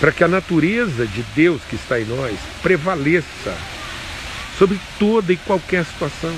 Para 0.00 0.12
que 0.12 0.24
a 0.24 0.28
natureza 0.28 1.06
de 1.06 1.22
Deus 1.34 1.60
que 1.68 1.76
está 1.76 2.00
em 2.00 2.04
nós 2.04 2.38
prevaleça 2.62 3.54
sobre 4.58 4.80
toda 4.98 5.32
e 5.32 5.36
qualquer 5.36 5.84
situação. 5.84 6.34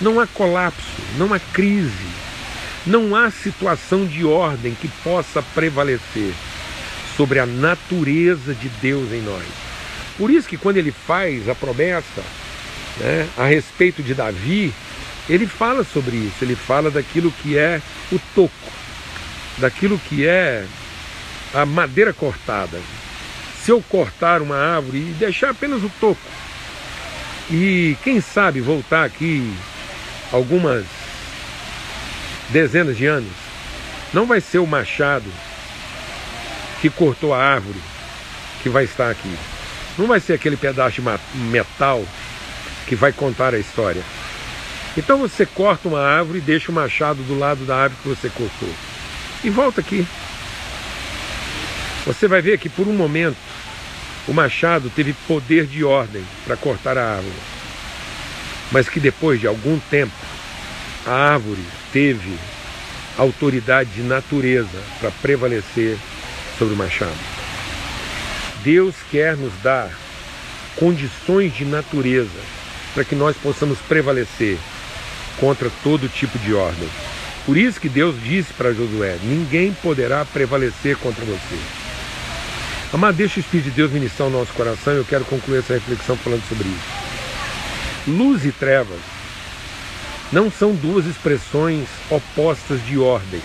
Não 0.00 0.18
há 0.18 0.26
colapso, 0.26 1.02
não 1.16 1.32
há 1.32 1.38
crise, 1.38 2.08
não 2.84 3.14
há 3.14 3.30
situação 3.30 4.04
de 4.04 4.24
ordem 4.24 4.74
que 4.74 4.88
possa 5.04 5.40
prevalecer 5.54 6.34
sobre 7.16 7.38
a 7.38 7.46
natureza 7.46 8.54
de 8.54 8.68
Deus 8.68 9.12
em 9.12 9.22
nós. 9.22 9.44
Por 10.16 10.30
isso 10.30 10.48
que 10.48 10.56
quando 10.56 10.76
ele 10.76 10.92
faz 10.92 11.48
a 11.48 11.54
promessa 11.54 12.22
né, 12.98 13.28
a 13.36 13.44
respeito 13.44 14.02
de 14.02 14.14
Davi, 14.14 14.72
ele 15.28 15.46
fala 15.46 15.84
sobre 15.84 16.16
isso, 16.16 16.36
ele 16.42 16.54
fala 16.54 16.90
daquilo 16.90 17.32
que 17.42 17.56
é 17.56 17.80
o 18.12 18.20
toco, 18.34 18.72
daquilo 19.58 19.98
que 19.98 20.26
é 20.26 20.64
a 21.52 21.64
madeira 21.64 22.12
cortada. 22.12 22.80
Se 23.62 23.70
eu 23.70 23.82
cortar 23.88 24.42
uma 24.42 24.56
árvore 24.56 24.98
e 24.98 25.14
deixar 25.18 25.50
apenas 25.50 25.82
o 25.82 25.90
toco, 26.00 26.20
e 27.50 27.96
quem 28.02 28.20
sabe 28.20 28.60
voltar 28.60 29.04
aqui 29.04 29.52
algumas 30.32 30.84
dezenas 32.50 32.96
de 32.96 33.06
anos, 33.06 33.32
não 34.12 34.26
vai 34.26 34.40
ser 34.40 34.58
o 34.58 34.66
machado 34.66 35.30
que 36.80 36.90
cortou 36.90 37.32
a 37.34 37.38
árvore 37.38 37.78
que 38.62 38.68
vai 38.68 38.84
estar 38.84 39.10
aqui. 39.10 39.36
Não 39.98 40.06
vai 40.06 40.20
ser 40.20 40.32
aquele 40.32 40.56
pedaço 40.56 41.00
de 41.00 41.38
metal 41.38 42.04
que 42.86 42.94
vai 42.94 43.12
contar 43.12 43.54
a 43.54 43.58
história. 43.58 44.02
Então 44.96 45.18
você 45.18 45.44
corta 45.44 45.88
uma 45.88 46.00
árvore 46.00 46.38
e 46.38 46.42
deixa 46.42 46.70
o 46.70 46.74
machado 46.74 47.22
do 47.22 47.38
lado 47.38 47.64
da 47.64 47.76
árvore 47.76 48.00
que 48.02 48.08
você 48.08 48.28
cortou. 48.28 48.70
E 49.42 49.50
volta 49.50 49.80
aqui. 49.80 50.06
Você 52.06 52.28
vai 52.28 52.40
ver 52.40 52.58
que 52.58 52.68
por 52.68 52.86
um 52.86 52.94
momento 52.94 53.36
o 54.26 54.32
machado 54.32 54.90
teve 54.90 55.12
poder 55.26 55.66
de 55.66 55.84
ordem 55.84 56.24
para 56.44 56.56
cortar 56.56 56.96
a 56.96 57.16
árvore. 57.16 57.34
Mas 58.70 58.88
que 58.88 59.00
depois 59.00 59.40
de 59.40 59.46
algum 59.46 59.78
tempo 59.78 60.14
a 61.06 61.12
árvore 61.12 61.62
teve 61.92 62.38
autoridade 63.18 63.90
de 63.90 64.02
natureza 64.02 64.82
para 64.98 65.10
prevalecer 65.10 65.98
sobre 66.58 66.74
o 66.74 66.76
machado. 66.76 67.16
Deus 68.62 68.94
quer 69.10 69.36
nos 69.36 69.52
dar 69.62 69.90
condições 70.76 71.54
de 71.54 71.64
natureza 71.64 72.40
para 72.94 73.04
que 73.04 73.14
nós 73.14 73.36
possamos 73.36 73.78
prevalecer 73.80 74.58
contra 75.38 75.70
todo 75.82 76.08
tipo 76.08 76.38
de 76.38 76.54
ordem. 76.54 76.88
Por 77.44 77.56
isso 77.56 77.80
que 77.80 77.88
Deus 77.88 78.16
disse 78.22 78.52
para 78.52 78.72
Josué: 78.72 79.18
ninguém 79.22 79.72
poderá 79.82 80.24
prevalecer 80.24 80.96
contra 80.96 81.24
você. 81.24 81.58
Amado, 82.92 83.16
deixa 83.16 83.38
o 83.38 83.40
Espírito 83.40 83.70
de 83.70 83.76
Deus 83.76 83.90
ministrar 83.90 84.28
o 84.28 84.32
nosso 84.32 84.52
coração. 84.52 84.94
Eu 84.94 85.04
quero 85.04 85.24
concluir 85.24 85.58
essa 85.58 85.74
reflexão 85.74 86.16
falando 86.16 86.46
sobre 86.48 86.68
isso. 86.68 87.04
Luz 88.06 88.44
e 88.44 88.52
trevas 88.52 89.00
não 90.32 90.50
são 90.50 90.74
duas 90.74 91.04
expressões 91.04 91.88
opostas 92.08 92.84
de 92.86 92.98
ordem. 92.98 93.40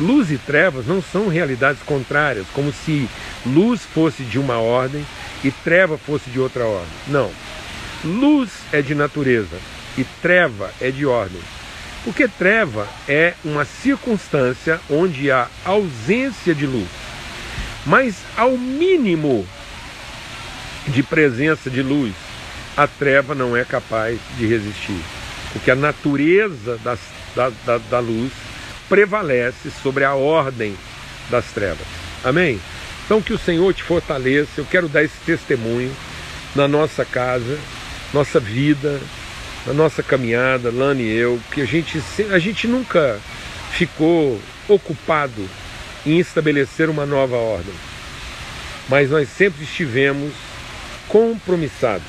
Luz 0.00 0.30
e 0.30 0.38
trevas 0.38 0.86
não 0.86 1.02
são 1.02 1.28
realidades 1.28 1.82
contrárias, 1.82 2.46
como 2.54 2.72
se 2.72 3.06
luz 3.44 3.82
fosse 3.82 4.22
de 4.22 4.38
uma 4.38 4.58
ordem 4.58 5.04
e 5.44 5.50
treva 5.50 5.98
fosse 5.98 6.30
de 6.30 6.40
outra 6.40 6.64
ordem. 6.64 6.88
Não. 7.06 7.30
Luz 8.02 8.50
é 8.72 8.80
de 8.80 8.94
natureza, 8.94 9.58
e 9.98 10.04
treva 10.22 10.70
é 10.80 10.90
de 10.90 11.04
ordem. 11.04 11.40
Porque 12.02 12.26
treva 12.26 12.88
é 13.06 13.34
uma 13.44 13.66
circunstância 13.66 14.80
onde 14.88 15.30
há 15.30 15.48
ausência 15.66 16.54
de 16.54 16.66
luz. 16.66 16.88
Mas 17.84 18.16
ao 18.36 18.56
mínimo 18.56 19.46
de 20.88 21.02
presença 21.02 21.68
de 21.68 21.82
luz, 21.82 22.14
a 22.74 22.86
treva 22.86 23.34
não 23.34 23.54
é 23.54 23.64
capaz 23.64 24.18
de 24.38 24.46
resistir. 24.46 25.00
Porque 25.52 25.70
a 25.70 25.76
natureza 25.76 26.78
das, 26.82 27.00
da, 27.34 27.50
da, 27.66 27.78
da 27.78 27.98
luz 27.98 28.32
prevalece 28.90 29.70
sobre 29.82 30.04
a 30.04 30.14
ordem 30.14 30.76
das 31.30 31.46
trevas. 31.52 31.86
Amém? 32.24 32.60
Então 33.06 33.22
que 33.22 33.32
o 33.32 33.38
Senhor 33.38 33.72
te 33.72 33.84
fortaleça. 33.84 34.50
Eu 34.60 34.66
quero 34.66 34.88
dar 34.88 35.04
esse 35.04 35.16
testemunho 35.24 35.94
na 36.54 36.66
nossa 36.66 37.04
casa, 37.04 37.56
nossa 38.12 38.40
vida, 38.40 39.00
na 39.64 39.72
nossa 39.72 40.02
caminhada, 40.02 40.72
Lani 40.72 41.04
e 41.04 41.16
eu, 41.16 41.40
que 41.52 41.60
a 41.62 41.64
gente, 41.64 42.02
a 42.32 42.38
gente 42.38 42.66
nunca 42.66 43.20
ficou 43.72 44.40
ocupado 44.68 45.48
em 46.04 46.18
estabelecer 46.18 46.90
uma 46.90 47.06
nova 47.06 47.36
ordem, 47.36 47.74
mas 48.88 49.10
nós 49.10 49.28
sempre 49.28 49.62
estivemos 49.62 50.32
compromissados 51.06 52.06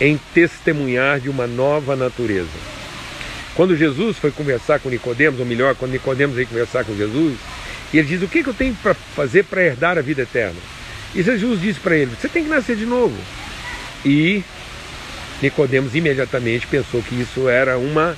em 0.00 0.18
testemunhar 0.32 1.20
de 1.20 1.28
uma 1.28 1.46
nova 1.46 1.94
natureza. 1.94 2.73
Quando 3.54 3.76
Jesus 3.76 4.18
foi 4.18 4.30
conversar 4.30 4.80
com 4.80 4.88
Nicodemos, 4.88 5.38
ou 5.38 5.46
melhor, 5.46 5.74
quando 5.74 5.92
Nicodemos 5.92 6.34
veio 6.34 6.48
conversar 6.48 6.84
com 6.84 6.96
Jesus, 6.96 7.38
ele 7.92 8.06
diz: 8.08 8.22
"O 8.22 8.28
que, 8.28 8.42
que 8.42 8.48
eu 8.48 8.54
tenho 8.54 8.74
para 8.82 8.94
fazer 8.94 9.44
para 9.44 9.62
herdar 9.62 9.96
a 9.96 10.02
vida 10.02 10.22
eterna?" 10.22 10.58
E 11.14 11.22
Jesus 11.22 11.60
disse 11.60 11.78
para 11.78 11.96
ele: 11.96 12.16
"Você 12.20 12.28
tem 12.28 12.42
que 12.42 12.50
nascer 12.50 12.76
de 12.76 12.84
novo." 12.86 13.16
E 14.04 14.42
Nicodemos 15.40 15.94
imediatamente 15.94 16.66
pensou 16.66 17.02
que 17.02 17.14
isso 17.14 17.48
era 17.48 17.78
uma 17.78 18.16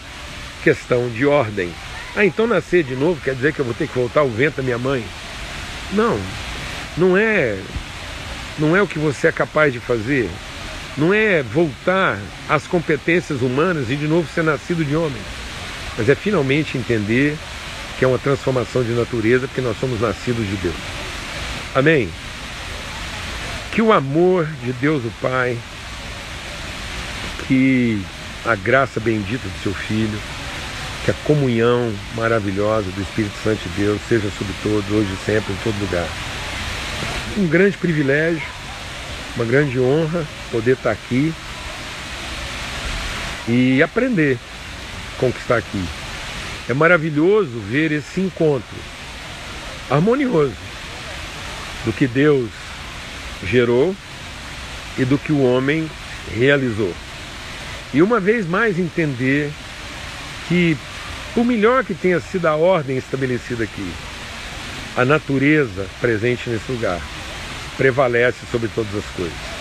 questão 0.63 1.09
de 1.09 1.27
ordem. 1.27 1.71
Ah, 2.15 2.25
então 2.25 2.47
nascer 2.47 2.83
de 2.83 2.95
novo 2.95 3.21
quer 3.21 3.35
dizer 3.35 3.53
que 3.53 3.61
eu 3.61 3.65
vou 3.65 3.75
ter 3.75 3.87
que 3.87 3.95
voltar 3.95 4.21
ao 4.21 4.29
vento 4.29 4.57
da 4.57 4.63
minha 4.63 4.79
mãe? 4.79 5.05
Não, 5.93 6.19
não 6.97 7.17
é, 7.17 7.59
não 8.59 8.75
é 8.75 8.81
o 8.81 8.87
que 8.87 8.99
você 8.99 9.29
é 9.29 9.33
capaz 9.33 9.73
de 9.73 9.81
fazer. 9.81 10.29
Não 10.97 11.13
é 11.13 11.43
voltar 11.43 12.19
às 12.49 12.67
competências 12.67 13.43
humanas 13.43 13.91
e 13.91 13.97
de 13.97 14.07
novo 14.07 14.29
ser 14.33 14.43
nascido 14.43 14.85
de 14.85 14.97
homem. 14.97 15.21
Mas 15.99 16.09
é 16.09 16.15
finalmente 16.15 16.79
entender 16.79 17.37
que 17.99 18.05
é 18.05 18.09
uma 18.09 18.19
transformação 18.19 18.83
de 18.83 18.93
natureza, 18.93 19.47
porque 19.47 19.61
nós 19.61 19.79
somos 19.79 20.01
nascidos 20.01 20.47
de 20.47 20.57
Deus. 20.57 20.75
Amém? 21.75 22.09
Que 23.73 23.83
o 23.83 23.93
amor 23.93 24.47
de 24.63 24.73
Deus 24.73 25.05
o 25.05 25.13
Pai 25.21 25.57
que 27.47 28.01
a 28.45 28.55
graça 28.55 29.01
bendita 29.01 29.47
do 29.49 29.63
seu 29.63 29.73
Filho, 29.73 30.19
que 31.05 31.11
a 31.11 31.15
comunhão 31.25 31.93
maravilhosa 32.15 32.91
do 32.91 33.03
Espírito 33.03 33.35
Santo 33.43 33.61
de 33.69 33.85
Deus 33.85 34.01
seja 34.09 34.29
sobre 34.37 34.55
todos, 34.63 34.91
hoje 34.91 35.09
e 35.13 35.25
sempre, 35.25 35.53
em 35.53 35.57
todo 35.63 35.79
lugar. 35.81 36.09
Um 37.37 37.47
grande 37.47 37.77
privilégio, 37.77 38.43
uma 39.37 39.45
grande 39.45 39.79
honra 39.79 40.27
poder 40.57 40.73
estar 40.73 40.91
aqui 40.91 41.35
e 43.47 43.83
aprender 43.83 44.39
com 45.19 45.29
o 45.29 45.33
que 45.33 45.39
está 45.39 45.59
aqui. 45.59 45.85
É 46.67 46.73
maravilhoso 46.73 47.61
ver 47.69 47.93
esse 47.93 48.23
encontro 48.23 48.77
harmonioso 49.91 50.57
do 51.85 51.93
que 51.93 52.07
Deus 52.07 52.49
gerou 53.45 53.95
e 54.99 55.05
do 55.05 55.19
que 55.19 55.31
o 55.31 55.43
homem 55.43 55.89
realizou. 56.35 56.93
E 57.93 58.01
uma 58.01 58.19
vez 58.19 58.47
mais 58.47 58.79
entender 58.79 59.53
que, 60.49 60.77
por 61.35 61.45
melhor 61.45 61.85
que 61.85 61.95
tenha 61.95 62.19
sido 62.19 62.47
a 62.47 62.57
ordem 62.57 62.97
estabelecida 62.97 63.65
aqui, 63.65 63.93
a 64.97 65.05
natureza 65.05 65.87
presente 66.01 66.49
nesse 66.49 66.73
lugar 66.73 67.01
prevalece 67.77 68.39
sobre 68.51 68.69
todas 68.69 68.95
as 68.95 69.05
coisas. 69.15 69.56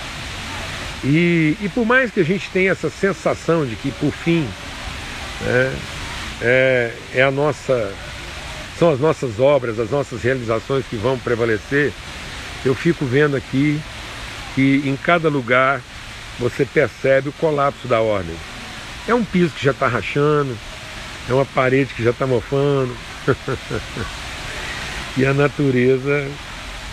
E, 1.05 1.55
e 1.61 1.69
por 1.69 1.85
mais 1.85 2.09
que 2.09 2.19
a 2.19 2.25
gente 2.25 2.49
tenha 2.49 2.71
essa 2.71 2.89
sensação 2.89 3.63
de 3.63 3.75
que, 3.75 3.91
por 3.91 4.11
fim, 4.11 4.47
né, 5.41 5.77
é, 6.41 6.91
é 7.13 7.21
a 7.21 7.29
nossa, 7.29 7.93
são 8.79 8.91
as 8.91 8.99
nossas 8.99 9.39
obras, 9.39 9.79
as 9.79 9.91
nossas 9.91 10.23
realizações 10.23 10.83
que 10.89 10.95
vão 10.95 11.17
prevalecer, 11.19 11.93
eu 12.65 12.73
fico 12.73 13.05
vendo 13.05 13.35
aqui 13.35 13.79
que 14.55 14.81
em 14.83 14.95
cada 14.95 15.29
lugar 15.29 15.79
você 16.39 16.65
percebe 16.65 17.29
o 17.29 17.33
colapso 17.33 17.87
da 17.87 18.01
ordem. 18.01 18.35
É 19.07 19.13
um 19.13 19.23
piso 19.23 19.53
que 19.53 19.63
já 19.63 19.71
está 19.71 19.87
rachando, 19.87 20.57
é 21.29 21.33
uma 21.33 21.45
parede 21.45 21.93
que 21.93 22.03
já 22.03 22.09
está 22.09 22.25
mofando. 22.25 22.95
e 25.15 25.23
a 25.23 25.35
natureza 25.35 26.27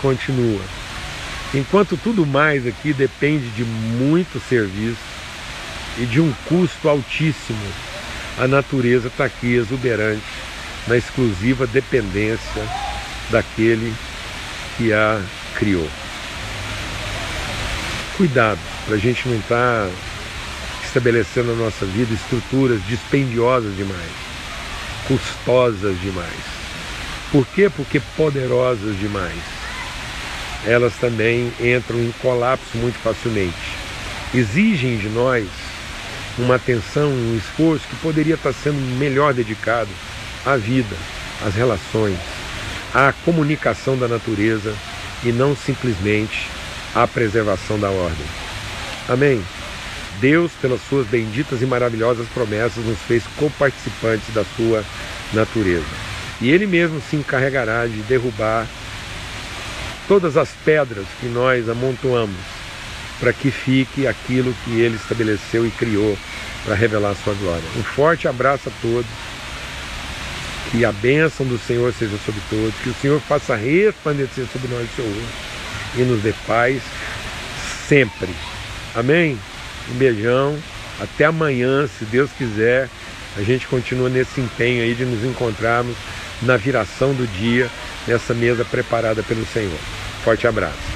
continua. 0.02 0.60
Enquanto 1.54 1.98
tudo 1.98 2.24
mais 2.24 2.66
aqui 2.66 2.94
depende 2.94 3.48
de 3.50 3.64
muito 3.64 4.40
serviço 4.48 4.96
e 5.98 6.06
de 6.06 6.20
um 6.20 6.32
custo 6.46 6.88
altíssimo, 6.88 7.66
a 8.38 8.48
natureza 8.48 9.08
está 9.08 9.26
aqui 9.26 9.54
exuberante, 9.54 10.22
na 10.86 10.96
exclusiva 10.96 11.66
dependência 11.66 12.66
daquele 13.30 13.92
que 14.76 14.92
a 14.92 15.20
criou. 15.54 15.88
cuidado 18.16 18.58
para 18.86 18.94
a 18.94 18.98
gente 18.98 19.28
não 19.28 19.36
estar 19.36 19.86
tá 19.86 19.90
estabelecendo 20.84 21.54
na 21.54 21.64
nossa 21.64 21.84
vida 21.86 22.12
estruturas 22.14 22.84
dispendiosas 22.86 23.76
demais, 23.76 24.10
custosas 25.06 26.00
demais. 26.00 26.52
Por 27.30 27.46
quê? 27.46 27.70
Porque 27.70 28.00
poderosas 28.16 28.98
demais. 28.98 29.51
Elas 30.66 30.94
também 30.94 31.52
entram 31.60 31.98
em 31.98 32.12
colapso 32.20 32.76
muito 32.76 32.98
facilmente. 32.98 33.52
Exigem 34.34 34.96
de 34.96 35.08
nós 35.08 35.46
uma 36.38 36.54
atenção, 36.54 37.08
um 37.08 37.36
esforço 37.36 37.86
que 37.88 37.96
poderia 37.96 38.34
estar 38.34 38.52
sendo 38.52 38.78
melhor 38.98 39.34
dedicado 39.34 39.90
à 40.46 40.56
vida, 40.56 40.96
às 41.44 41.54
relações, 41.54 42.18
à 42.94 43.12
comunicação 43.24 43.96
da 43.96 44.08
natureza 44.08 44.74
e 45.24 45.32
não 45.32 45.56
simplesmente 45.56 46.48
à 46.94 47.06
preservação 47.06 47.78
da 47.78 47.90
ordem. 47.90 48.26
Amém? 49.08 49.42
Deus, 50.20 50.52
pelas 50.60 50.80
suas 50.88 51.06
benditas 51.06 51.62
e 51.62 51.66
maravilhosas 51.66 52.26
promessas, 52.28 52.84
nos 52.84 52.98
fez 53.00 53.24
coparticipantes 53.36 54.32
da 54.32 54.44
sua 54.56 54.84
natureza. 55.32 55.84
E 56.40 56.50
Ele 56.50 56.66
mesmo 56.66 57.00
se 57.08 57.16
encarregará 57.16 57.86
de 57.86 58.00
derrubar 58.02 58.66
todas 60.08 60.36
as 60.36 60.50
pedras 60.64 61.06
que 61.20 61.26
nós 61.26 61.68
amontoamos 61.68 62.36
para 63.20 63.32
que 63.32 63.50
fique 63.50 64.06
aquilo 64.06 64.54
que 64.64 64.80
Ele 64.80 64.96
estabeleceu 64.96 65.66
e 65.66 65.70
criou 65.70 66.18
para 66.64 66.74
revelar 66.74 67.10
a 67.10 67.14
sua 67.14 67.34
glória. 67.34 67.64
Um 67.76 67.82
forte 67.82 68.26
abraço 68.26 68.68
a 68.68 68.72
todos. 68.80 69.10
Que 70.70 70.84
a 70.84 70.92
bênção 70.92 71.44
do 71.44 71.58
Senhor 71.58 71.92
seja 71.92 72.16
sobre 72.24 72.40
todos, 72.48 72.74
que 72.82 72.88
o 72.88 72.94
Senhor 72.94 73.20
faça 73.20 73.54
resplandecer 73.54 74.46
sobre 74.50 74.68
nós 74.68 74.88
o 74.90 74.96
seu 74.96 75.04
rosto 75.04 75.52
e 75.96 76.02
nos 76.02 76.22
dê 76.22 76.32
paz 76.46 76.80
sempre. 77.86 78.30
Amém? 78.94 79.38
Um 79.90 79.94
beijão. 79.94 80.58
Até 81.00 81.26
amanhã, 81.26 81.86
se 81.86 82.04
Deus 82.04 82.30
quiser. 82.36 82.88
A 83.36 83.42
gente 83.42 83.66
continua 83.66 84.08
nesse 84.08 84.40
empenho 84.40 84.82
aí 84.82 84.94
de 84.94 85.04
nos 85.04 85.24
encontrarmos 85.24 85.96
na 86.42 86.56
viração 86.56 87.14
do 87.14 87.26
dia, 87.26 87.70
nessa 88.06 88.34
mesa 88.34 88.64
preparada 88.64 89.22
pelo 89.22 89.44
Senhor. 89.46 89.78
Forte 90.24 90.46
abraço. 90.46 90.91